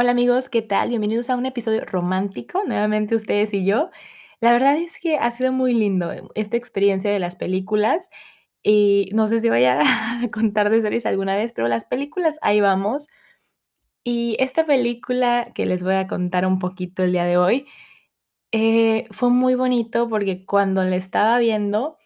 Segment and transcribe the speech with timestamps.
[0.00, 0.90] Hola amigos, ¿qué tal?
[0.90, 3.90] Bienvenidos a un episodio romántico, nuevamente ustedes y yo.
[4.40, 8.08] La verdad es que ha sido muy lindo esta experiencia de las películas
[8.62, 9.80] y no sé si voy a
[10.32, 13.08] contar de series alguna vez, pero las películas ahí vamos.
[14.04, 17.66] Y esta película que les voy a contar un poquito el día de hoy
[18.52, 21.98] eh, fue muy bonito porque cuando la estaba viendo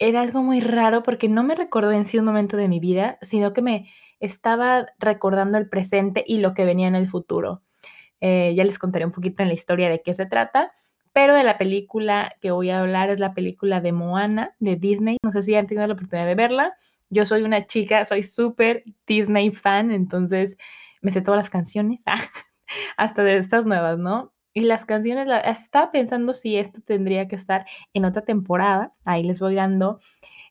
[0.00, 3.16] era algo muy raro porque no me recordó en sí un momento de mi vida,
[3.22, 7.62] sino que me estaba recordando el presente y lo que venía en el futuro.
[8.20, 10.72] Eh, ya les contaré un poquito en la historia de qué se trata,
[11.12, 15.16] pero de la película que voy a hablar es la película de Moana de Disney.
[15.22, 16.74] No sé si han tenido la oportunidad de verla.
[17.08, 20.58] Yo soy una chica, soy súper Disney fan, entonces
[21.02, 22.02] me sé todas las canciones,
[22.96, 24.32] hasta de estas nuevas, ¿no?
[24.52, 29.38] Y las canciones, estaba pensando si esto tendría que estar en otra temporada, ahí les
[29.38, 30.00] voy dando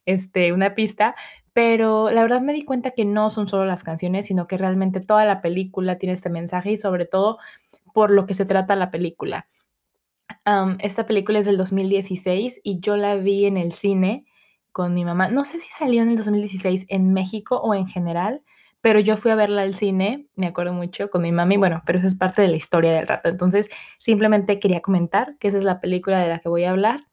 [0.06, 1.16] este, una pista,
[1.56, 5.00] pero la verdad me di cuenta que no son solo las canciones, sino que realmente
[5.00, 7.40] toda la película tiene este mensaje y sobre todo
[7.96, 9.48] por lo que se trata la película
[10.80, 14.26] esta película es del 2016 y yo la vi en el cine
[14.72, 15.28] con mi mamá.
[15.30, 18.44] No sé si salió en el 2016 en México o en general,
[18.82, 21.98] pero yo fui a verla al cine, me acuerdo mucho, con mi mami, bueno, pero
[21.98, 23.30] eso es parte de la historia del rato.
[23.30, 27.08] Entonces, simplemente quería comentar que esa es la película de la que voy a hablar.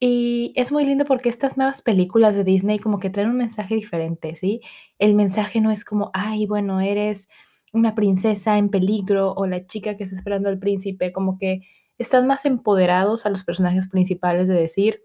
[0.00, 3.74] Y es muy lindo porque estas nuevas películas de Disney como que traen un mensaje
[3.74, 4.62] diferente, ¿sí?
[4.98, 7.28] El mensaje no es como, ay, bueno, eres
[7.72, 11.60] una princesa en peligro o la chica que está esperando al príncipe, como que
[11.98, 15.02] están más empoderados a los personajes principales de decir,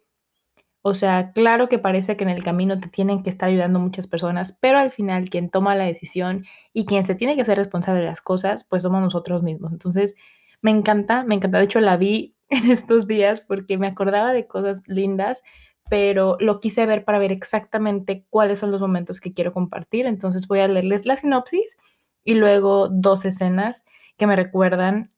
[0.81, 4.07] o sea, claro que parece que en el camino te tienen que estar ayudando muchas
[4.07, 8.01] personas, pero al final quien toma la decisión y quien se tiene que hacer responsable
[8.01, 9.71] de las cosas, pues somos nosotros mismos.
[9.73, 10.15] Entonces,
[10.61, 11.57] me encanta, me encanta.
[11.57, 15.43] De hecho, la vi en estos días porque me acordaba de cosas lindas,
[15.89, 20.05] pero lo quise ver para ver exactamente cuáles son los momentos que quiero compartir.
[20.05, 21.77] Entonces, voy a leerles la sinopsis
[22.23, 23.85] y luego dos escenas
[24.17, 25.11] que me recuerdan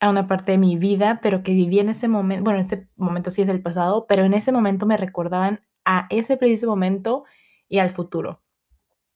[0.00, 2.88] a una parte de mi vida, pero que viví en ese momento, bueno, en este
[2.96, 7.24] momento sí es el pasado, pero en ese momento me recordaban a ese preciso momento
[7.68, 8.42] y al futuro.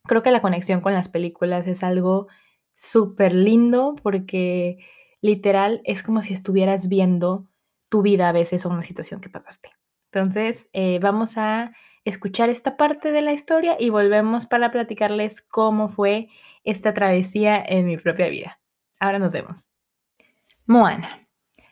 [0.07, 2.29] Creo que la conexión con las películas es algo
[2.75, 4.79] súper lindo porque
[5.25, 7.47] literal es como si estuvieras viendo
[7.89, 9.71] tu vida a veces o una situación que pasaste.
[10.13, 11.73] Entonces, eh, vamos a
[12.05, 16.29] escuchar esta parte de la historia y volvemos para platicarles cómo fue
[16.63, 18.61] esta travesía en mi propia vida.
[19.01, 19.71] Ahora nos vemos.
[20.67, 21.27] Moana.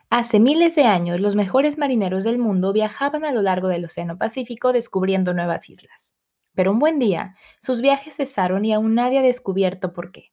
[0.09, 4.17] Hace miles de años, los mejores marineros del mundo viajaban a lo largo del Océano
[4.17, 6.15] Pacífico descubriendo nuevas islas.
[6.55, 10.32] Pero un buen día, sus viajes cesaron y aún nadie ha descubierto por qué.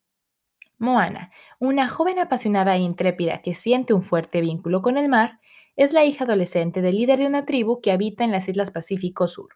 [0.80, 5.40] Moana, una joven apasionada e intrépida que siente un fuerte vínculo con el mar,
[5.76, 9.28] es la hija adolescente del líder de una tribu que habita en las Islas Pacífico
[9.28, 9.50] Sur.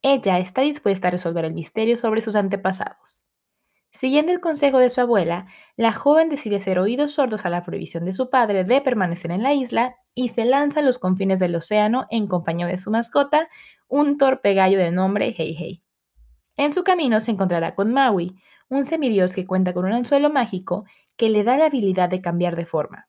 [0.00, 3.26] Ella está dispuesta a resolver el misterio sobre sus antepasados.
[3.90, 8.04] Siguiendo el consejo de su abuela, la joven decide hacer oídos sordos a la prohibición
[8.04, 11.54] de su padre de permanecer en la isla y se lanza a los confines del
[11.54, 13.48] océano en compañía de su mascota,
[13.88, 15.82] un torpe gallo de nombre Hei Hei.
[16.56, 18.36] En su camino se encontrará con Maui,
[18.74, 20.84] un semidios que cuenta con un anzuelo mágico
[21.16, 23.08] que le da la habilidad de cambiar de forma.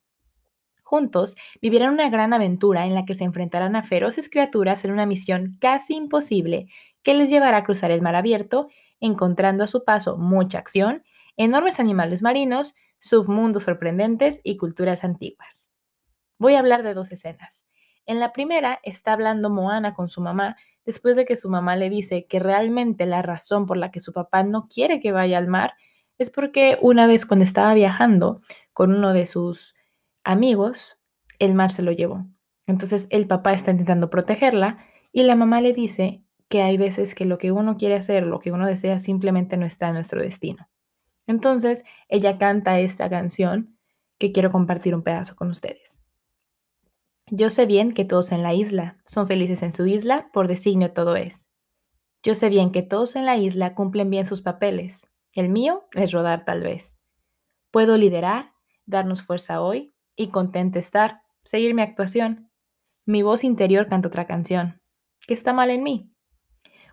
[0.83, 5.05] Juntos vivirán una gran aventura en la que se enfrentarán a feroces criaturas en una
[5.05, 6.67] misión casi imposible
[7.01, 11.03] que les llevará a cruzar el mar abierto encontrando a su paso mucha acción,
[11.37, 15.71] enormes animales marinos, submundos sorprendentes y culturas antiguas.
[16.37, 17.65] Voy a hablar de dos escenas.
[18.05, 21.89] En la primera está hablando Moana con su mamá después de que su mamá le
[21.89, 25.47] dice que realmente la razón por la que su papá no quiere que vaya al
[25.47, 25.74] mar
[26.18, 28.41] es porque una vez cuando estaba viajando
[28.74, 29.75] con uno de sus
[30.24, 31.01] amigos,
[31.39, 32.25] el mar se lo llevó.
[32.68, 34.77] Entonces el papá está intentando protegerla
[35.12, 38.39] y la mamá le dice que hay veces que lo que uno quiere hacer, lo
[38.39, 40.68] que uno desea, simplemente no está en nuestro destino.
[41.27, 43.77] Entonces, ella canta esta canción
[44.19, 46.05] que quiero compartir un pedazo con ustedes.
[47.31, 50.94] Yo sé bien que todos en la isla son felices en su isla, por designio
[50.94, 51.50] todo es.
[52.22, 55.12] Yo sé bien que todos en la isla cumplen bien sus papeles.
[55.33, 57.01] El mío es rodar tal vez.
[57.72, 58.54] Puedo liderar,
[58.86, 62.51] darnos fuerza hoy y contente estar, seguir mi actuación.
[63.06, 64.80] Mi voz interior canta otra canción.
[65.28, 66.12] ¿Qué está mal en mí?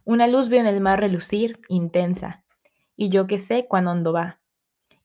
[0.05, 2.45] Una luz veo en el mar relucir, intensa,
[2.97, 4.41] y yo que sé cuán hondo va.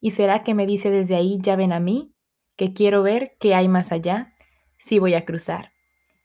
[0.00, 2.14] ¿Y será que me dice desde ahí, ya ven a mí,
[2.56, 4.32] que quiero ver qué hay más allá?
[4.78, 5.72] Sí voy a cruzar.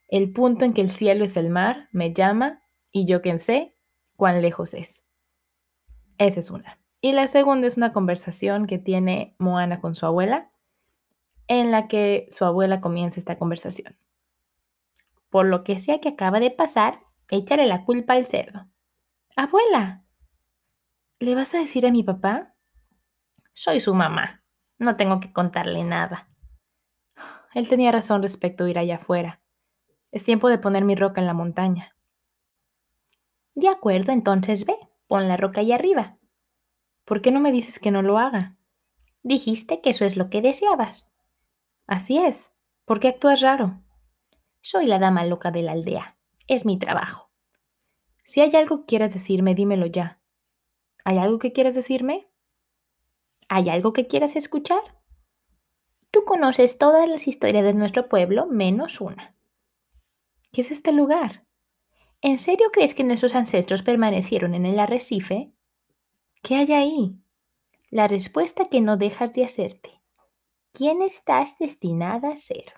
[0.08, 2.62] El punto en que el cielo es el mar me llama
[2.92, 3.76] y yo quien sé
[4.16, 5.08] cuán lejos es.
[6.18, 6.78] Esa es una.
[7.00, 10.50] Y la segunda es una conversación que tiene Moana con su abuela,
[11.48, 13.98] en la que su abuela comienza esta conversación.
[15.28, 18.66] Por lo que sea que acaba de pasar, échale la culpa al cerdo.
[19.36, 20.04] Abuela,
[21.18, 22.54] ¿le vas a decir a mi papá?
[23.52, 24.42] Soy su mamá.
[24.78, 26.28] No tengo que contarle nada.
[27.54, 29.40] Él tenía razón respecto a ir allá afuera.
[30.10, 31.96] Es tiempo de poner mi roca en la montaña.
[33.54, 36.18] De acuerdo, entonces ve, pon la roca ahí arriba.
[37.04, 38.56] ¿Por qué no me dices que no lo haga?
[39.22, 41.14] Dijiste que eso es lo que deseabas.
[41.86, 42.56] Así es.
[42.84, 43.80] ¿Por qué actúas raro?
[44.60, 46.16] Soy la dama loca de la aldea.
[46.48, 47.30] Es mi trabajo.
[48.24, 50.20] Si hay algo que quieras decirme, dímelo ya.
[51.04, 52.28] ¿Hay algo que quieras decirme?
[53.48, 54.80] ¿Hay algo que quieras escuchar?
[56.14, 59.34] Tú conoces todas las historias de nuestro pueblo menos una.
[60.52, 61.44] ¿Qué es este lugar?
[62.20, 65.52] ¿En serio crees que nuestros ancestros permanecieron en el arrecife?
[66.40, 67.18] ¿Qué hay ahí?
[67.90, 70.00] La respuesta que no dejas de hacerte.
[70.72, 72.74] ¿Quién estás destinada a ser?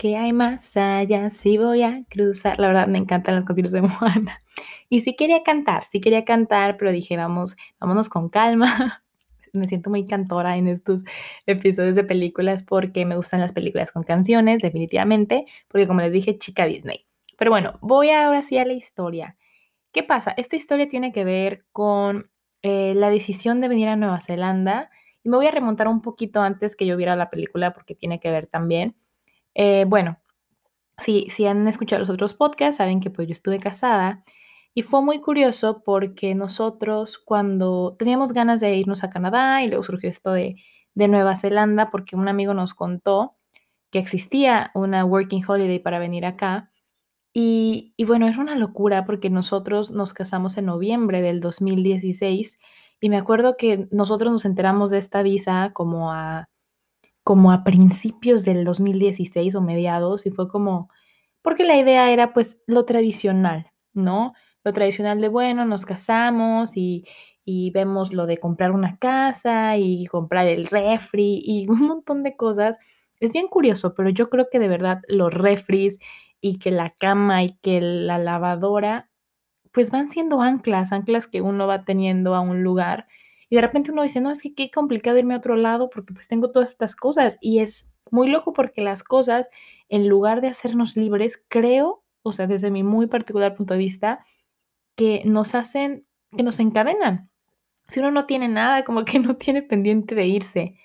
[0.00, 1.28] ¿Qué hay más allá?
[1.28, 2.58] Si voy a cruzar.
[2.58, 4.40] La verdad, me encantan las canciones de Moana.
[4.88, 9.02] Y sí quería cantar, sí quería cantar, pero dije, vamos, vámonos con calma.
[9.52, 11.04] me siento muy cantora en estos
[11.44, 16.38] episodios de películas porque me gustan las películas con canciones, definitivamente, porque como les dije,
[16.38, 17.04] chica Disney.
[17.36, 19.36] Pero bueno, voy ahora sí a la historia.
[19.92, 20.32] ¿Qué pasa?
[20.38, 22.30] Esta historia tiene que ver con
[22.62, 24.88] eh, la decisión de venir a Nueva Zelanda
[25.22, 28.18] y me voy a remontar un poquito antes que yo viera la película porque tiene
[28.18, 28.96] que ver también
[29.54, 30.18] eh, bueno,
[30.98, 34.24] si, si han escuchado los otros podcasts, saben que pues yo estuve casada
[34.74, 39.82] y fue muy curioso porque nosotros cuando teníamos ganas de irnos a Canadá y luego
[39.82, 40.56] surgió esto de,
[40.94, 43.36] de Nueva Zelanda porque un amigo nos contó
[43.90, 46.70] que existía una working holiday para venir acá.
[47.32, 52.60] Y, y, bueno, es una locura porque nosotros nos casamos en noviembre del 2016
[53.00, 56.48] y me acuerdo que nosotros nos enteramos de esta visa como a
[57.30, 60.90] como a principios del 2016 o mediados y fue como,
[61.42, 64.34] porque la idea era pues lo tradicional, ¿no?
[64.64, 67.06] Lo tradicional de, bueno, nos casamos y,
[67.44, 72.34] y vemos lo de comprar una casa y comprar el refri y un montón de
[72.34, 72.78] cosas.
[73.20, 76.00] Es bien curioso, pero yo creo que de verdad los refris
[76.40, 79.08] y que la cama y que la lavadora,
[79.70, 83.06] pues van siendo anclas, anclas que uno va teniendo a un lugar
[83.50, 86.14] y de repente uno dice, no, es que qué complicado irme a otro lado porque
[86.14, 87.36] pues tengo todas estas cosas.
[87.40, 89.50] Y es muy loco porque las cosas,
[89.88, 94.24] en lugar de hacernos libres, creo, o sea, desde mi muy particular punto de vista,
[94.94, 96.06] que nos hacen,
[96.36, 97.28] que nos encadenan.
[97.88, 100.76] Si uno no tiene nada, como que no tiene pendiente de irse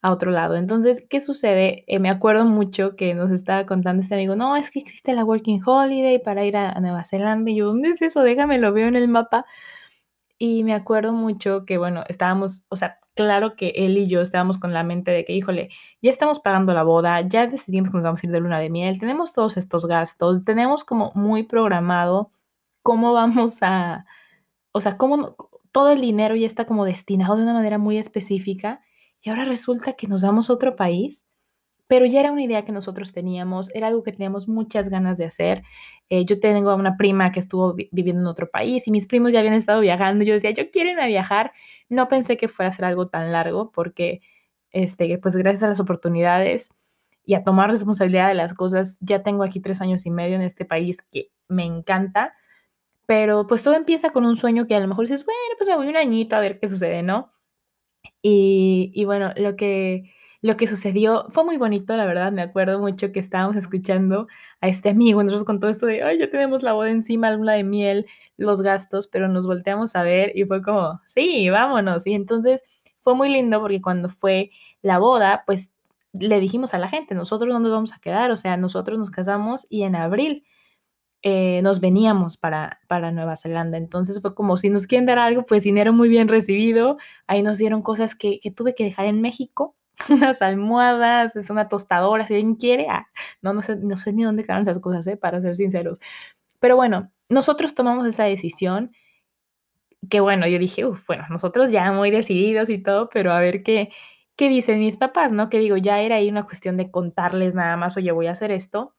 [0.00, 0.56] a otro lado.
[0.56, 1.84] Entonces, ¿qué sucede?
[1.86, 5.24] Eh, me acuerdo mucho que nos estaba contando este amigo, no, es que existe la
[5.24, 7.50] Working Holiday para ir a, a Nueva Zelanda.
[7.50, 8.22] Y yo, ¿dónde es eso?
[8.22, 9.44] Déjame, lo veo en el mapa.
[10.38, 14.58] Y me acuerdo mucho que, bueno, estábamos, o sea, claro que él y yo estábamos
[14.58, 15.70] con la mente de que, híjole,
[16.02, 18.68] ya estamos pagando la boda, ya decidimos que nos vamos a ir de luna de
[18.70, 22.30] miel, tenemos todos estos gastos, tenemos como muy programado
[22.82, 24.04] cómo vamos a,
[24.72, 25.36] o sea, cómo
[25.72, 28.80] todo el dinero ya está como destinado de una manera muy específica
[29.22, 31.26] y ahora resulta que nos vamos a otro país
[31.88, 35.24] pero ya era una idea que nosotros teníamos, era algo que teníamos muchas ganas de
[35.26, 35.62] hacer.
[36.10, 39.38] Eh, yo tengo una prima que estuvo viviendo en otro país y mis primos ya
[39.40, 40.24] habían estado viajando.
[40.24, 41.52] Yo decía, yo quiero ir a viajar.
[41.88, 44.20] No pensé que fuera a ser algo tan largo porque,
[44.72, 46.70] este, pues gracias a las oportunidades
[47.24, 50.42] y a tomar responsabilidad de las cosas, ya tengo aquí tres años y medio en
[50.42, 52.34] este país que me encanta.
[53.06, 55.76] Pero pues todo empieza con un sueño que a lo mejor dices, bueno, pues me
[55.76, 57.32] voy un añito a ver qué sucede, ¿no?
[58.22, 60.12] Y, y bueno, lo que
[60.42, 62.32] lo que sucedió fue muy bonito, la verdad.
[62.32, 64.28] Me acuerdo mucho que estábamos escuchando
[64.60, 67.54] a este amigo, nosotros con todo esto de, ay, ya tenemos la boda encima, luna
[67.54, 72.06] de miel, los gastos, pero nos volteamos a ver y fue como, sí, vámonos.
[72.06, 72.62] Y entonces
[73.00, 74.50] fue muy lindo porque cuando fue
[74.82, 75.72] la boda, pues
[76.12, 79.10] le dijimos a la gente, nosotros no nos vamos a quedar, o sea, nosotros nos
[79.10, 80.44] casamos y en abril
[81.22, 83.78] eh, nos veníamos para, para Nueva Zelanda.
[83.78, 86.98] Entonces fue como, si nos quieren dar algo, pues dinero muy bien recibido.
[87.26, 89.75] Ahí nos dieron cosas que, que tuve que dejar en México
[90.08, 92.86] unas almohadas, es una tostadora, si alguien quiere.
[92.88, 93.06] Ah,
[93.42, 95.16] no, no sé, no sé ni dónde quedaron esas cosas, ¿eh?
[95.16, 95.98] para ser sinceros.
[96.60, 98.92] Pero bueno, nosotros tomamos esa decisión
[100.10, 103.62] que bueno, yo dije, uff, bueno, nosotros ya muy decididos y todo, pero a ver
[103.62, 103.90] qué,
[104.36, 105.48] qué dicen mis papás, ¿no?
[105.48, 108.50] Que digo, ya era ahí una cuestión de contarles nada más, oye, voy a hacer
[108.50, 108.94] esto.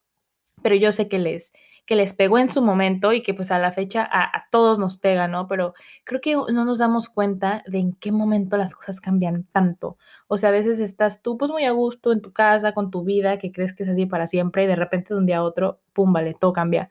[0.64, 1.54] pero yo sé que les,
[1.88, 4.98] que les pegó en su momento y que pues a la fecha a, todos nos
[4.98, 5.48] pega, ¿no?
[5.48, 9.98] Pero creo que no nos damos cuenta de en qué momento las cosas cambian tanto.
[10.28, 13.04] O sea, a veces estás tú pues muy a gusto en tu casa, con tu
[13.06, 15.44] vida, que crees que es así para siempre y de repente de un día a
[15.44, 16.90] otro, pum, vale, todo cambia.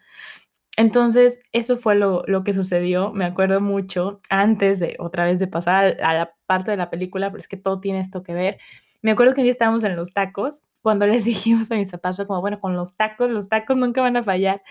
[0.78, 5.46] Entonces, eso fue lo, lo, que sucedió, me acuerdo mucho, antes de otra vez de
[5.46, 8.58] pasar a la parte de la película, pero es que todo tiene esto que ver.
[9.02, 12.16] Me acuerdo que un día estábamos en los tacos, cuando les dijimos a mis papás,
[12.16, 14.62] fue como, bueno, con los tacos, los tacos nunca van a fallar.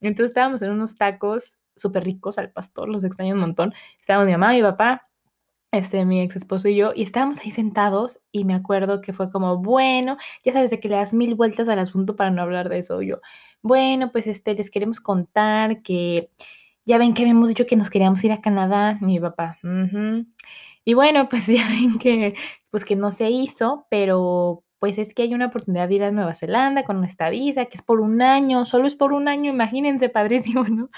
[0.00, 3.74] Entonces estábamos en unos tacos súper ricos al pastor, los extraño un montón.
[3.98, 5.08] Estábamos mi mamá, mi papá,
[5.72, 9.30] este, mi ex esposo y yo, y estábamos ahí sentados y me acuerdo que fue
[9.30, 12.68] como, bueno, ya sabes de que le das mil vueltas al asunto para no hablar
[12.68, 13.02] de eso.
[13.02, 13.20] yo,
[13.62, 16.30] bueno, pues este, les queremos contar que
[16.84, 19.58] ya ven que habíamos dicho que nos queríamos ir a Canadá, mi papá.
[20.84, 22.34] Y bueno, pues ya ven que,
[22.70, 26.10] pues que no se hizo, pero pues es que hay una oportunidad de ir a
[26.12, 29.52] Nueva Zelanda con esta visa, que es por un año, solo es por un año,
[29.52, 30.90] imagínense, padrísimo, ¿no?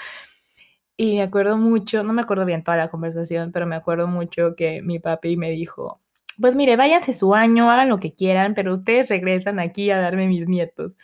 [0.97, 4.55] Y me acuerdo mucho, no me acuerdo bien toda la conversación, pero me acuerdo mucho
[4.55, 5.99] que mi papi me dijo,
[6.39, 10.27] pues mire, váyanse su año, hagan lo que quieran, pero ustedes regresan aquí a darme
[10.27, 10.97] mis nietos.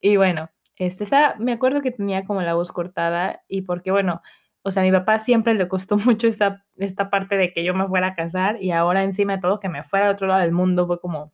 [0.00, 4.22] Y bueno, este, esa, me acuerdo que tenía como la voz cortada y porque, bueno,
[4.66, 7.72] o sea, a mi papá siempre le costó mucho esta, esta parte de que yo
[7.72, 10.40] me fuera a casar y ahora encima de todo que me fuera al otro lado
[10.40, 11.32] del mundo fue como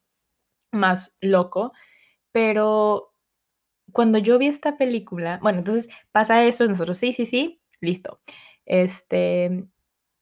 [0.72, 1.72] más loco.
[2.32, 3.14] Pero
[3.92, 8.20] cuando yo vi esta película, bueno, entonces pasa eso, nosotros sí, sí, sí, listo.
[8.66, 9.66] Este,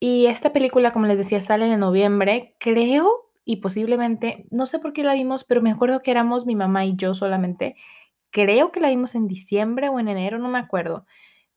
[0.01, 4.93] y esta película, como les decía, sale en noviembre, creo, y posiblemente, no sé por
[4.93, 7.77] qué la vimos, pero me acuerdo que éramos mi mamá y yo solamente.
[8.31, 11.07] Creo que la vimos en diciembre o en enero, no me acuerdo.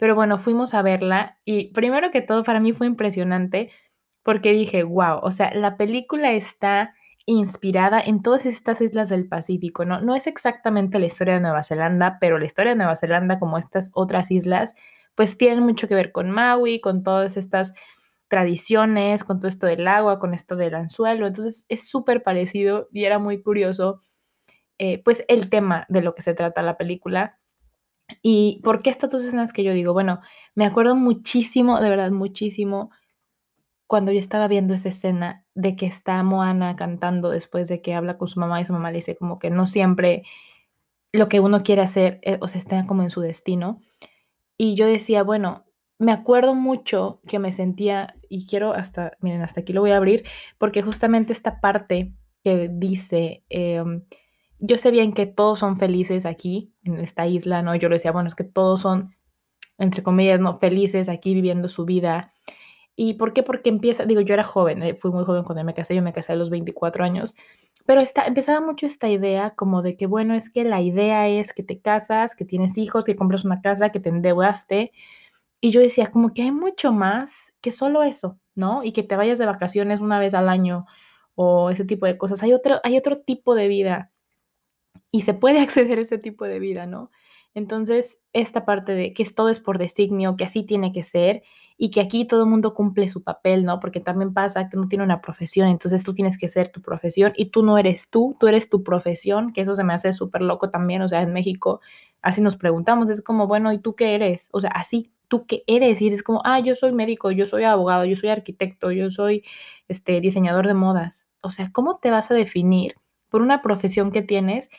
[0.03, 3.71] Pero bueno, fuimos a verla y primero que todo para mí fue impresionante
[4.21, 6.93] porque dije, wow, o sea, la película está
[7.25, 10.01] inspirada en todas estas islas del Pacífico, ¿no?
[10.01, 13.57] No es exactamente la historia de Nueva Zelanda, pero la historia de Nueva Zelanda, como
[13.57, 14.75] estas otras islas,
[15.15, 17.73] pues tienen mucho que ver con Maui, con todas estas
[18.27, 21.27] tradiciones, con todo esto del agua, con esto del anzuelo.
[21.27, 24.01] Entonces es súper parecido y era muy curioso,
[24.79, 27.39] eh, pues, el tema de lo que se trata la película.
[28.21, 29.93] ¿Y por qué estas dos escenas que yo digo?
[29.93, 30.19] Bueno,
[30.55, 32.91] me acuerdo muchísimo, de verdad, muchísimo,
[33.87, 38.17] cuando yo estaba viendo esa escena de que está Moana cantando después de que habla
[38.17, 40.23] con su mamá y su mamá le dice como que no siempre
[41.11, 43.81] lo que uno quiere hacer, eh, o sea, está como en su destino.
[44.57, 45.65] Y yo decía, bueno,
[45.99, 49.97] me acuerdo mucho que me sentía, y quiero hasta, miren, hasta aquí lo voy a
[49.97, 50.25] abrir,
[50.57, 53.83] porque justamente esta parte que dice, eh,
[54.59, 57.75] yo sé bien que todos son felices aquí, en esta isla, ¿no?
[57.75, 59.15] Yo le decía, bueno, es que todos son,
[59.77, 60.57] entre comillas, ¿no?
[60.59, 62.31] Felices aquí viviendo su vida.
[62.95, 63.43] ¿Y por qué?
[63.43, 66.13] Porque empieza, digo, yo era joven, eh, fui muy joven cuando me casé, yo me
[66.13, 67.35] casé a los 24 años,
[67.85, 71.53] pero está, empezaba mucho esta idea como de que, bueno, es que la idea es
[71.53, 74.91] que te casas, que tienes hijos, que compras una casa, que te endeudaste.
[75.61, 78.83] Y yo decía, como que hay mucho más que solo eso, ¿no?
[78.83, 80.85] Y que te vayas de vacaciones una vez al año
[81.35, 82.43] o ese tipo de cosas.
[82.43, 84.12] Hay otro, hay otro tipo de vida
[85.13, 87.09] y se puede acceder a ese tipo de vida, ¿no?
[87.55, 91.43] Entonces, esta parte de que todo es por designio, que así tiene que ser
[91.77, 93.79] y que aquí todo el mundo cumple su papel, ¿no?
[93.79, 97.31] Porque también pasa que uno tiene una profesión, entonces tú tienes que ser tu profesión
[97.35, 100.41] y tú no eres tú, tú eres tu profesión, que eso se me hace súper
[100.41, 101.79] loco también, o sea, en México
[102.23, 104.49] así nos preguntamos, es como, bueno, ¿y tú qué eres?
[104.51, 106.01] O sea, así, ¿tú qué eres?
[106.01, 109.43] Y eres como, ah, yo soy médico, yo soy abogado, yo soy arquitecto, yo soy
[109.87, 111.27] este, diseñador de modas.
[111.43, 112.95] O sea, ¿cómo te vas a definir
[113.29, 114.69] por una profesión que tienes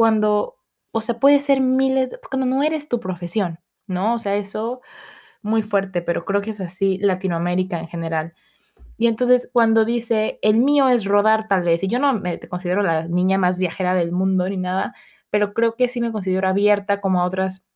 [0.00, 0.56] cuando
[0.92, 4.14] o sea, puede ser miles, cuando no eres tu profesión, ¿no?
[4.14, 4.80] O sea, eso
[5.42, 8.32] muy fuerte, pero creo que es así Latinoamérica en general.
[8.96, 12.82] Y entonces cuando dice, el mío es rodar tal vez, y yo no me considero
[12.82, 14.94] la niña más viajera del mundo ni nada,
[15.28, 17.68] pero creo que sí me considero abierta como a otras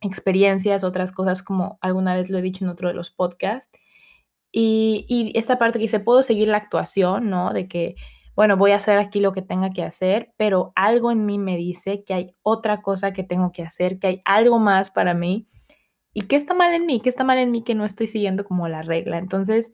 [0.00, 3.76] experiencias, otras cosas, como alguna vez lo he dicho en otro de los podcasts.
[4.52, 7.52] Y, y esta parte que dice, puedo seguir la actuación, ¿no?
[7.52, 7.96] De que
[8.36, 11.56] bueno, voy a hacer aquí lo que tenga que hacer, pero algo en mí me
[11.56, 15.46] dice que hay otra cosa que tengo que hacer, que hay algo más para mí.
[16.12, 17.00] ¿Y qué está mal en mí?
[17.00, 19.16] ¿Qué está mal en mí que no estoy siguiendo como la regla?
[19.18, 19.72] Entonces,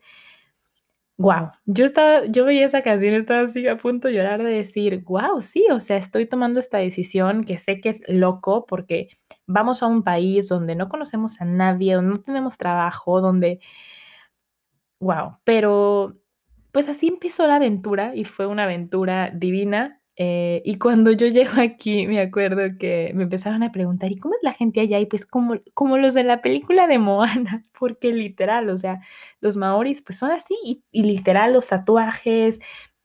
[1.19, 5.02] wow, yo estaba, yo veía esa canción, estaba así a punto de llorar de decir,
[5.04, 9.09] wow, sí, o sea, estoy tomando esta decisión que sé que es loco porque
[9.47, 13.61] vamos a un país donde no conocemos a nadie, donde no tenemos trabajo, donde,
[15.00, 16.16] wow, pero
[16.73, 20.00] pues así empezó la aventura y fue una aventura divina.
[20.17, 24.35] Eh, y cuando yo llego aquí, me acuerdo que me empezaron a preguntar, ¿y cómo
[24.35, 24.99] es la gente allá?
[24.99, 29.00] Y pues como, como los de la película de Moana, porque literal, o sea,
[29.41, 32.61] los maoris pues son así y, y literal los tatuajes,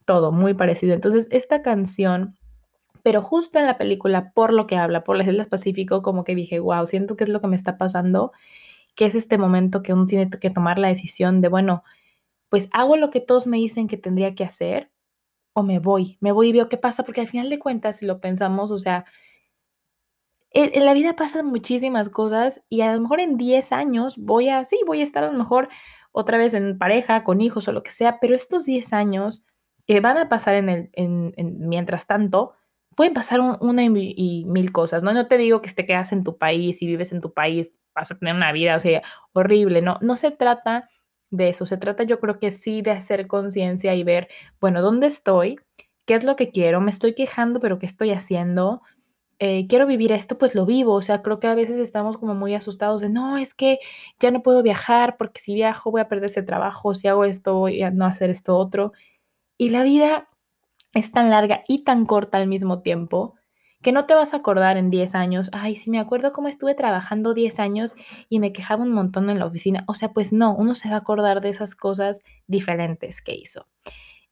[0.06, 0.94] todo muy parecido.
[0.94, 2.38] Entonces, esta canción
[3.08, 6.36] pero justo en la película, por lo que habla, por las Islas Pacífico, como que
[6.36, 8.34] dije, wow, siento que es lo que me está pasando,
[8.96, 11.86] que es este momento que uno tiene que tomar la decisión de, bueno,
[12.50, 14.92] pues hago lo que todos me dicen que tendría que hacer
[15.54, 18.06] o me voy, me voy y veo qué pasa, porque al final de cuentas, si
[18.06, 19.06] lo pensamos, o sea,
[20.52, 24.66] en, la vida pasan muchísimas cosas y a lo mejor en 10 años voy a,
[24.66, 25.70] sí, voy a estar a lo mejor
[26.12, 29.46] otra vez en pareja, con hijos o lo que sea, pero estos 10 años
[29.86, 31.34] que van a pasar en el, en,
[31.68, 32.54] mientras tanto,
[32.96, 35.14] pueden pasar una y, mil cosas, ¿no?
[35.14, 38.12] No te digo que te quedas en tu país y vives en tu país, vas
[38.12, 39.98] a tener una vida, o sea, horrible, ¿no?
[40.02, 40.90] No se trata
[41.30, 44.30] de eso, se trata yo creo que sí de hacer conciencia y ver,
[44.62, 45.60] bueno, ¿dónde estoy?
[46.06, 46.82] ¿Qué es lo que quiero?
[46.82, 48.82] ¿Me estoy quejando, pero qué estoy haciendo?
[49.40, 50.94] Eh, quiero vivir esto, pues lo vivo.
[50.94, 53.80] O sea, creo que a veces estamos como muy asustados de, no, es que
[54.20, 57.56] ya no puedo viajar porque si viajo voy a perder ese trabajo, si hago esto
[57.56, 58.94] voy a no hacer esto otro.
[59.58, 60.30] Y la vida
[60.94, 63.37] es tan larga y tan corta al mismo tiempo
[63.82, 66.74] que no te vas a acordar en 10 años, ay, sí me acuerdo cómo estuve
[66.76, 67.96] trabajando 10 años
[68.30, 69.84] y me quejaba un montón en la oficina.
[69.88, 73.68] O sea, pues no, uno se va a acordar de esas cosas diferentes que hizo.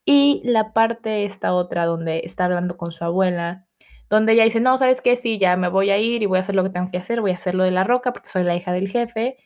[0.03, 3.65] Y la parte esta otra donde está hablando con su abuela,
[4.09, 5.15] donde ella dice, no, ¿sabes qué?
[5.15, 7.21] Sí, ya me voy a ir y voy a hacer lo que tengo que hacer,
[7.21, 9.37] voy a hacer lo de la roca porque soy la hija del jefe.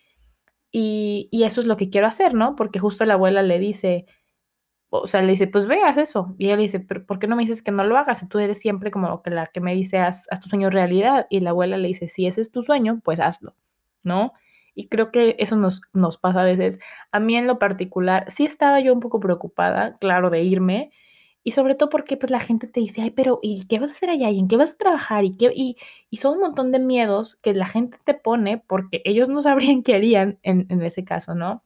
[0.72, 2.56] Y, y eso es lo que quiero hacer, ¿no?
[2.56, 4.06] Porque justo la abuela le dice,
[4.89, 6.36] o sea, le dice, pues veas eso.
[6.38, 8.19] Y ella le dice, pero ¿por qué no me dices que no lo hagas?
[8.19, 11.27] Si tú eres siempre como que la que me dice, haz, tu sueño realidad.
[11.29, 13.55] Y la abuela le dice, si ese es tu sueño, pues hazlo,
[14.03, 14.34] ¿no?
[14.74, 16.79] Y creo que eso nos, nos pasa a veces.
[17.12, 20.91] A mí en lo particular, sí estaba yo un poco preocupada, claro, de irme.
[21.43, 23.93] Y sobre todo porque pues la gente te dice, ay, pero ¿y qué vas a
[23.93, 24.29] hacer allá?
[24.29, 25.24] ¿Y en qué vas a trabajar?
[25.25, 25.51] ¿Y, qué?
[25.55, 25.75] y,
[26.10, 29.84] y son un montón de miedos que la gente te pone porque ellos no sabrían
[29.84, 31.63] qué harían en, en ese caso, ¿no?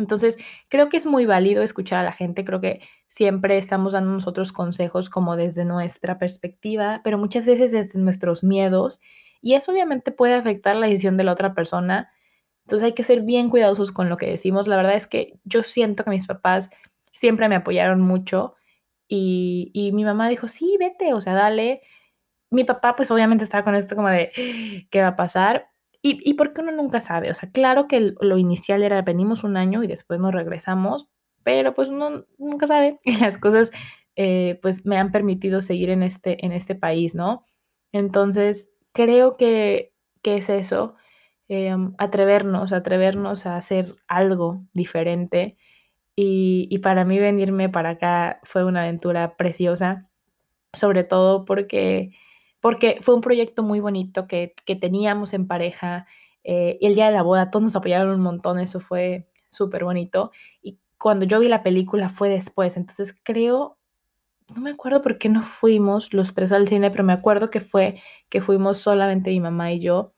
[0.00, 0.38] Entonces,
[0.68, 4.52] creo que es muy válido escuchar a la gente, creo que siempre estamos dando nosotros
[4.52, 9.00] consejos como desde nuestra perspectiva, pero muchas veces desde nuestros miedos
[9.42, 12.12] y eso obviamente puede afectar la decisión de la otra persona.
[12.64, 14.68] Entonces hay que ser bien cuidadosos con lo que decimos.
[14.68, 16.70] La verdad es que yo siento que mis papás
[17.12, 18.54] siempre me apoyaron mucho
[19.08, 21.82] y, mi mamá dijo, sí, vete, o sea, dale.
[22.50, 24.30] Mi papá pues obviamente estaba con esto como de,
[24.90, 25.69] ¿qué va a pasar?
[26.02, 27.30] ¿Y, y por qué uno nunca sabe?
[27.30, 31.08] O sea, claro que lo inicial era venimos un año y después nos regresamos,
[31.42, 33.70] pero pues uno nunca sabe y las cosas
[34.16, 37.44] eh, pues me han permitido seguir en este, en este país, ¿no?
[37.92, 40.94] Entonces, creo que, que es eso,
[41.48, 45.56] em, atrevernos, atrevernos a hacer algo diferente.
[46.16, 50.08] Y, y para mí venirme para acá fue una aventura preciosa,
[50.72, 52.12] sobre todo porque
[52.60, 56.06] porque fue un proyecto muy bonito que, que teníamos en pareja.
[56.44, 59.84] Eh, y el día de la boda todos nos apoyaron un montón, eso fue súper
[59.84, 60.32] bonito.
[60.62, 63.78] Y cuando yo vi la película fue después, entonces creo,
[64.54, 67.60] no me acuerdo por qué no fuimos los tres al cine, pero me acuerdo que
[67.60, 70.12] fue que fuimos solamente mi mamá y yo.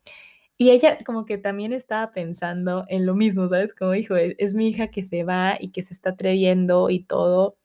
[0.58, 3.74] Y ella como que también estaba pensando en lo mismo, ¿sabes?
[3.74, 7.04] Como dijo, es, es mi hija que se va y que se está atreviendo y
[7.04, 7.58] todo.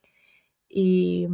[0.70, 1.28] Y,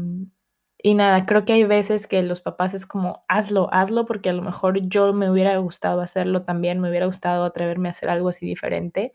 [0.86, 4.34] y nada, creo que hay veces que los papás es como, hazlo, hazlo, porque a
[4.34, 8.28] lo mejor yo me hubiera gustado hacerlo también, me hubiera gustado atreverme a hacer algo
[8.28, 9.14] así diferente.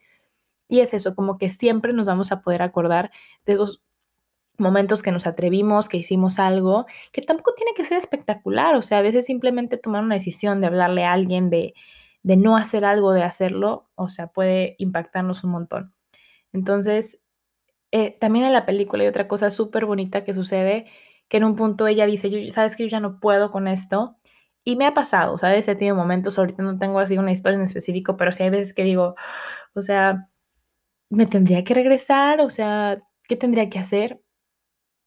[0.67, 3.11] Y es eso, como que siempre nos vamos a poder acordar
[3.45, 3.83] de esos
[4.57, 8.99] momentos que nos atrevimos, que hicimos algo, que tampoco tiene que ser espectacular, o sea,
[8.99, 11.75] a veces simplemente tomar una decisión de hablarle a alguien, de,
[12.23, 15.95] de no hacer algo, de hacerlo, o sea, puede impactarnos un montón.
[16.55, 17.23] Entonces,
[17.93, 20.87] eh, también en la película hay otra cosa súper bonita que sucede
[21.29, 24.17] que en un punto ella dice, yo, sabes que yo ya no puedo con esto.
[24.65, 25.67] Y me ha pasado, ¿sabes?
[25.69, 28.75] He tenido momentos, ahorita no tengo así una historia en específico, pero sí hay veces
[28.75, 29.15] que digo,
[29.75, 30.29] o sea,
[31.11, 34.23] me tendría que regresar, o sea, ¿qué tendría que hacer?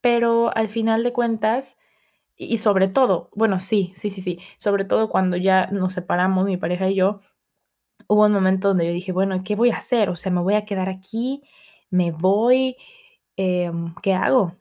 [0.01, 1.79] Pero al final de cuentas,
[2.37, 6.57] y, sobre todo, bueno, sí, sí, sí, sí, sobre todo cuando ya nos separamos, mi
[6.57, 7.19] pareja y yo,
[8.07, 10.09] hubo un momento donde yo dije, bueno, ¿qué voy a hacer?
[10.09, 11.43] O sea, me voy a quedar aquí,
[11.91, 12.77] me voy,
[13.37, 14.55] em, ¿qué hago?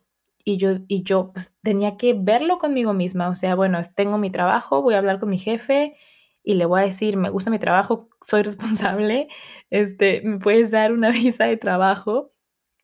[0.45, 3.29] Y yo, y yo pues, tenía que verlo conmigo misma.
[3.29, 5.97] O sea, bueno, tengo mi trabajo, voy a hablar con mi jefe
[6.43, 9.29] y le voy a decir, me gusta mi trabajo, soy responsable,
[9.71, 12.33] este, me puedes dar una visa de trabajo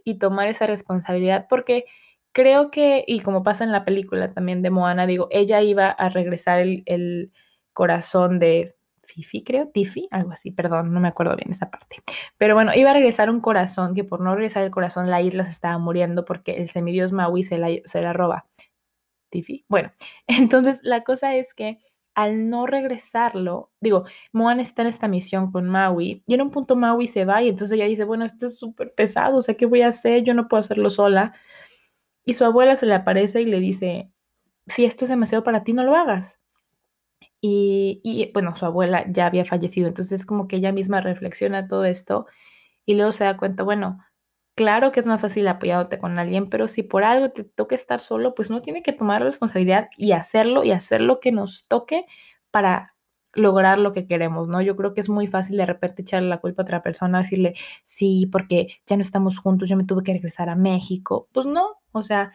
[0.05, 1.87] y tomar esa responsabilidad porque
[2.33, 6.09] creo que, y como pasa en la película también de Moana, digo, ella iba a
[6.11, 7.33] regresar el, el
[7.73, 8.76] corazón de
[9.07, 12.03] Fifi, creo, Tiffy, algo así, perdón, no me acuerdo bien esa parte.
[12.37, 15.45] Pero bueno, iba a regresar un corazón, que por no regresar el corazón la isla
[15.45, 18.47] se estaba muriendo porque el semidios Maui se la, se la roba.
[19.31, 19.92] Tiffy, bueno,
[20.27, 21.79] entonces la cosa es que
[22.14, 26.75] al no regresarlo, digo, Moana está en esta misión con Maui y en un punto
[26.75, 29.66] Maui se va y entonces ella dice, bueno, esto es súper pesado, o sea, ¿qué
[29.66, 30.25] voy a hacer?
[30.25, 31.35] Yo no puedo hacerlo sola.
[32.25, 34.11] Y su abuela se le aparece y le dice,
[34.66, 36.40] si esto es demasiado para ti, no lo hagas.
[37.40, 41.85] Y, y, bueno, su abuela ya había fallecido, entonces como que ella misma reflexiona todo
[41.85, 42.27] esto
[42.87, 43.99] y luego se da cuenta, bueno,
[44.57, 48.01] claro que es más fácil apoyándote con alguien, pero si por algo te toca estar
[48.01, 51.66] solo, pues uno tiene que tomar la responsabilidad y hacerlo y hacer lo que nos
[51.68, 52.07] toque
[52.51, 52.94] para
[53.35, 54.62] lograr lo que queremos, ¿no?
[54.62, 57.55] Yo creo que es muy fácil de repente echarle la culpa a otra persona, decirle,
[57.85, 61.29] sí, porque ya no estamos juntos, yo me tuve que regresar a México.
[61.33, 62.33] Pues no, o sea,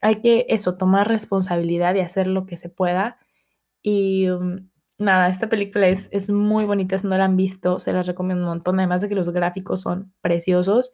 [0.00, 3.18] hay que eso, tomar responsabilidad y hacer lo que se pueda.
[3.82, 4.68] Y um,
[4.98, 8.44] nada, esta película es, es muy bonita, si no la han visto, se la recomiendo
[8.44, 10.92] un montón, además de que los gráficos son preciosos.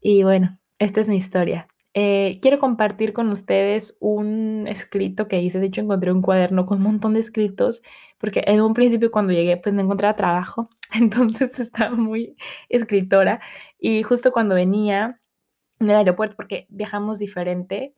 [0.00, 1.68] Y bueno, esta es mi historia.
[1.98, 5.60] Eh, quiero compartir con ustedes un escrito que hice.
[5.60, 7.80] De hecho, encontré un cuaderno con un montón de escritos,
[8.18, 12.36] porque en un principio cuando llegué, pues no encontraba trabajo, entonces estaba muy
[12.68, 13.40] escritora.
[13.78, 15.20] Y justo cuando venía
[15.80, 17.94] en el aeropuerto, porque viajamos diferente,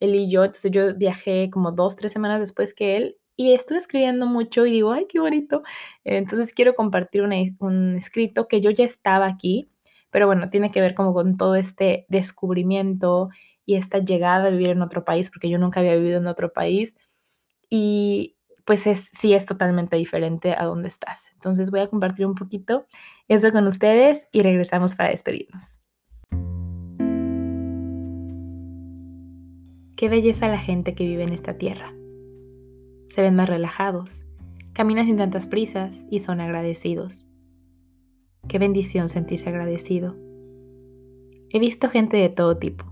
[0.00, 3.78] él y yo, entonces yo viajé como dos, tres semanas después que él, y estuve
[3.78, 5.62] escribiendo mucho y digo, ay, qué bonito.
[6.04, 9.72] Entonces quiero compartir un escrito que yo ya estaba aquí
[10.12, 13.30] pero bueno, tiene que ver como con todo este descubrimiento
[13.64, 16.52] y esta llegada a vivir en otro país, porque yo nunca había vivido en otro
[16.52, 16.98] país
[17.70, 21.30] y pues es, sí es totalmente diferente a donde estás.
[21.32, 22.86] Entonces voy a compartir un poquito
[23.26, 25.82] eso con ustedes y regresamos para despedirnos.
[29.96, 31.94] Qué belleza la gente que vive en esta tierra.
[33.12, 34.24] Se ven más relajados,
[34.72, 37.28] caminan sin tantas prisas y son agradecidos.
[38.48, 40.16] Qué bendición sentirse agradecido.
[41.50, 42.86] He visto gente de todo tipo.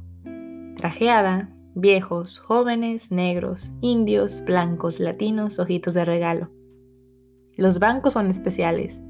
[0.77, 6.51] Trajeada, viejos, jóvenes, negros, indios, blancos, latinos, ojitos de regalo.
[7.57, 9.03] Los bancos son especiales,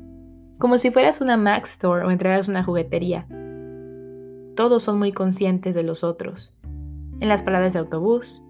[0.60, 3.26] como si fueras una Mac Store o entraras una juguetería.
[4.54, 6.56] Todos son muy conscientes de los otros.
[7.18, 8.44] En las paradas de autobús,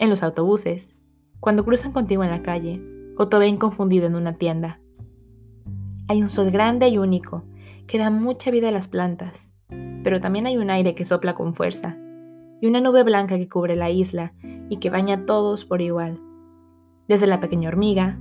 [0.00, 0.96] en los autobuses,
[1.42, 2.80] cuando cruzan contigo en la calle
[3.18, 4.78] o te ven confundido en una tienda.
[6.06, 7.42] Hay un sol grande y único
[7.88, 9.52] que da mucha vida a las plantas,
[10.04, 11.98] pero también hay un aire que sopla con fuerza
[12.60, 14.34] y una nube blanca que cubre la isla
[14.68, 16.20] y que baña a todos por igual.
[17.08, 18.20] Desde la pequeña hormiga,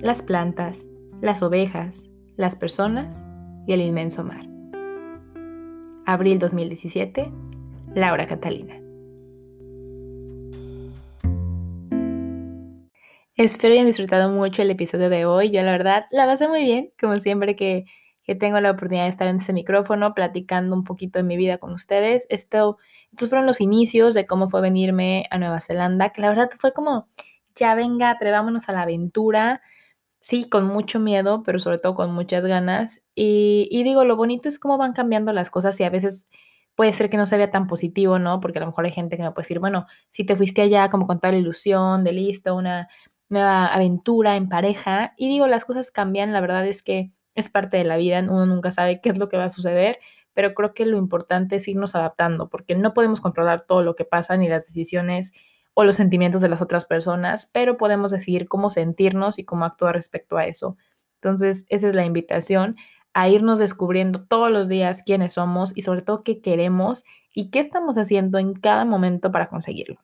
[0.00, 0.88] las plantas,
[1.20, 3.28] las ovejas, las personas
[3.66, 4.48] y el inmenso mar.
[6.06, 7.30] Abril 2017,
[7.94, 8.82] Laura Catalina.
[13.36, 15.50] Espero hayan disfrutado mucho el episodio de hoy.
[15.50, 17.86] Yo la verdad la pasé muy bien, como siempre que,
[18.38, 21.72] tengo la oportunidad de estar en este micrófono platicando un poquito de mi vida con
[21.72, 22.26] ustedes.
[22.30, 22.78] Esto,
[23.10, 26.72] estos fueron los inicios de cómo fue venirme a Nueva Zelanda, que la verdad fue
[26.72, 27.08] como,
[27.54, 29.62] ya venga, atrevámonos a la aventura.
[30.20, 33.02] Sí, con mucho miedo, pero sobre todo con muchas ganas.
[33.14, 36.28] Y, y digo, lo bonito es cómo van cambiando las cosas y a veces
[36.74, 38.40] puede ser que no se vea tan positivo, ¿no?
[38.40, 40.90] Porque a lo mejor hay gente que me puede decir, bueno, si te fuiste allá
[40.90, 42.88] como con toda la ilusión de listo, una
[43.32, 45.14] nueva aventura en pareja.
[45.16, 48.46] Y digo, las cosas cambian, la verdad es que es parte de la vida, uno
[48.46, 49.98] nunca sabe qué es lo que va a suceder,
[50.34, 54.04] pero creo que lo importante es irnos adaptando, porque no podemos controlar todo lo que
[54.04, 55.32] pasa ni las decisiones
[55.74, 59.94] o los sentimientos de las otras personas, pero podemos decidir cómo sentirnos y cómo actuar
[59.94, 60.76] respecto a eso.
[61.14, 62.76] Entonces, esa es la invitación
[63.14, 67.60] a irnos descubriendo todos los días quiénes somos y sobre todo qué queremos y qué
[67.60, 70.00] estamos haciendo en cada momento para conseguirlo.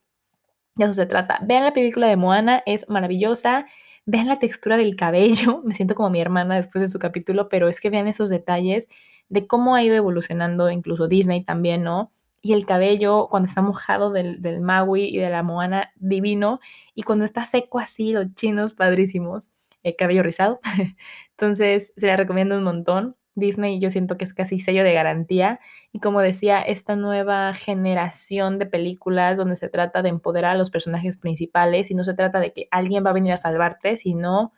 [0.78, 1.40] De eso se trata.
[1.42, 3.66] Vean la película de Moana, es maravillosa.
[4.06, 5.60] Vean la textura del cabello.
[5.64, 8.88] Me siento como mi hermana después de su capítulo, pero es que vean esos detalles
[9.28, 12.12] de cómo ha ido evolucionando incluso Disney también, ¿no?
[12.40, 16.60] Y el cabello cuando está mojado del, del Maui y de la Moana, divino.
[16.94, 19.50] Y cuando está seco así, los chinos, padrísimos.
[19.82, 20.60] El cabello rizado.
[21.32, 23.16] Entonces, se la recomiendo un montón.
[23.38, 25.60] Disney yo siento que es casi sello de garantía
[25.92, 30.70] y como decía, esta nueva generación de películas donde se trata de empoderar a los
[30.70, 34.52] personajes principales y no se trata de que alguien va a venir a salvarte, sino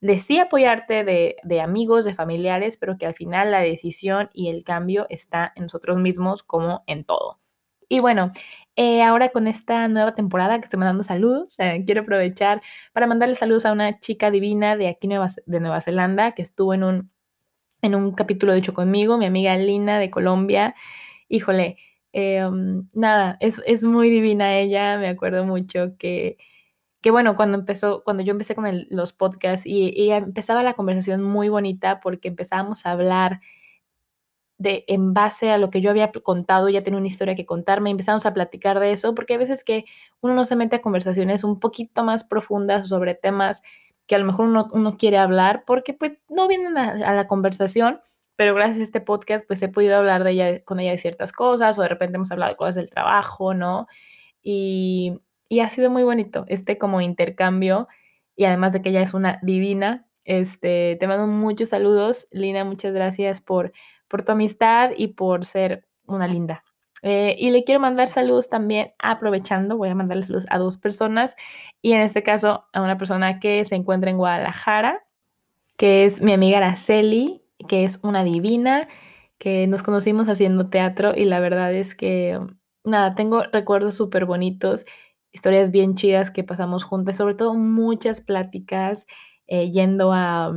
[0.00, 4.64] de sí apoyarte de, amigos, de familiares, pero que al final la decisión y el
[4.64, 7.38] cambio está en nosotros mismos como en todo.
[7.88, 8.30] Y bueno,
[8.76, 12.62] eh, ahora con esta nueva temporada que estoy mandando saludos, eh, quiero aprovechar
[12.92, 15.08] para mandarle saludos a una chica divina de aquí
[15.46, 17.10] de Nueva Zelanda que estuvo en un
[17.82, 20.74] en un capítulo de hecho conmigo, mi amiga Lina de Colombia.
[21.28, 21.76] Híjole,
[22.12, 26.38] em, nada, es, es, muy divina ella, me acuerdo mucho que,
[27.00, 31.22] que bueno, cuando empezó, cuando yo empecé con los podcasts y, y, empezaba la conversación
[31.22, 33.40] muy bonita porque empezábamos a hablar
[34.58, 37.90] de en base a lo que yo había contado, ya tenía una historia que contarme,
[37.90, 39.84] empezamos a platicar de eso, porque a veces que
[40.20, 43.62] uno no se mete a conversaciones un poquito más profundas sobre temas
[44.08, 48.00] que a lo mejor uno, quiere hablar porque pues no vienen a, la conversación,
[48.36, 51.30] pero gracias a este podcast pues he podido hablar de ella, con ella de ciertas
[51.30, 53.86] cosas o de repente hemos hablado de cosas del trabajo, ¿no?
[54.42, 57.86] Y, y ha sido muy bonito este como intercambio
[58.34, 62.94] y además de que ella es una divina, este, te mando muchos saludos, Lina, muchas
[62.94, 63.72] gracias por,
[64.08, 66.64] por tu amistad y por ser una linda.
[67.02, 71.36] Eh, y le quiero mandar saludos también, aprovechando, voy a mandarle saludos a dos personas
[71.80, 75.04] y en este caso a una persona que se encuentra en Guadalajara,
[75.76, 78.88] que es mi amiga Araceli, que es una divina,
[79.38, 82.40] que nos conocimos haciendo teatro y la verdad es que,
[82.84, 84.84] nada, tengo recuerdos súper bonitos,
[85.32, 89.06] historias bien chidas que pasamos juntas, sobre todo muchas pláticas
[89.46, 90.52] eh, yendo a,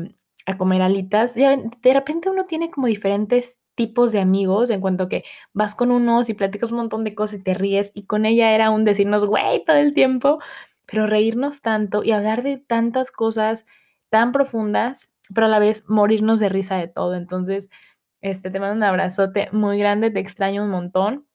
[0.47, 1.35] a comer alitas.
[1.35, 6.29] de repente uno tiene como diferentes tipos de amigos en cuanto que vas con unos
[6.29, 9.25] y platicas un montón de cosas y te ríes y con ella era un decirnos
[9.25, 10.37] güey todo el tiempo,
[10.85, 13.65] pero reírnos tanto y hablar de tantas cosas
[14.09, 17.15] tan profundas, pero a la vez morirnos de risa de todo.
[17.15, 17.71] Entonces,
[18.21, 21.25] este, te mando un abrazote muy grande, te extraño un montón.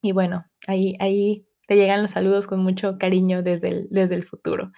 [0.00, 4.22] Y bueno, ahí, ahí te llegan los saludos con mucho cariño desde el, desde el
[4.22, 4.70] futuro.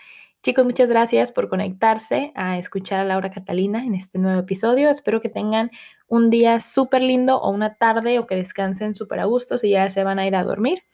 [0.46, 4.90] Chicos, muchas gracias por conectarse a escuchar a Laura Catalina en este nuevo episodio.
[4.90, 5.72] Espero que tengan
[6.06, 9.90] un día súper lindo o una tarde o que descansen súper a gusto si ya
[9.90, 10.84] se van a ir a dormir.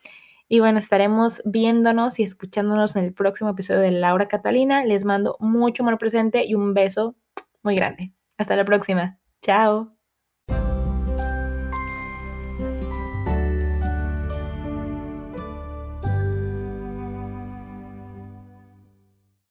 [0.49, 4.87] Y bueno, estaremos viéndonos y escuchándonos en el próximo episodio de Laura Catalina.
[4.87, 7.15] Les mando mucho amor presente y un beso
[7.63, 8.15] muy grande.
[8.39, 9.19] Hasta la próxima.
[9.43, 10.02] Chao.